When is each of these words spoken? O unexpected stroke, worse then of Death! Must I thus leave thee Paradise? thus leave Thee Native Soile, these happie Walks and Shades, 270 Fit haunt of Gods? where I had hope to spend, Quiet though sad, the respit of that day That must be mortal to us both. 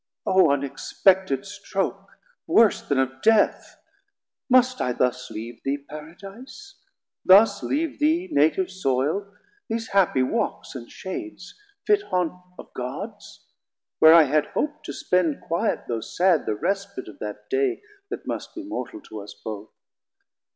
O 0.25 0.49
unexpected 0.49 1.45
stroke, 1.45 2.09
worse 2.47 2.81
then 2.81 2.97
of 2.97 3.21
Death! 3.21 3.79
Must 4.49 4.81
I 4.81 4.93
thus 4.93 5.29
leave 5.29 5.61
thee 5.61 5.77
Paradise? 5.77 6.81
thus 7.23 7.61
leave 7.61 7.99
Thee 7.99 8.27
Native 8.31 8.71
Soile, 8.71 9.31
these 9.69 9.89
happie 9.89 10.23
Walks 10.23 10.73
and 10.73 10.89
Shades, 10.91 11.53
270 11.85 11.85
Fit 12.01 12.09
haunt 12.09 12.43
of 12.57 12.73
Gods? 12.73 13.45
where 13.99 14.15
I 14.15 14.23
had 14.23 14.47
hope 14.47 14.83
to 14.85 14.91
spend, 14.91 15.39
Quiet 15.41 15.81
though 15.87 16.01
sad, 16.01 16.47
the 16.47 16.55
respit 16.55 17.07
of 17.07 17.19
that 17.19 17.47
day 17.51 17.83
That 18.09 18.25
must 18.25 18.55
be 18.55 18.63
mortal 18.63 19.01
to 19.01 19.21
us 19.21 19.35
both. 19.45 19.69